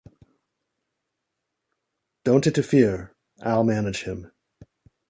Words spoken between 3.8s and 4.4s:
him.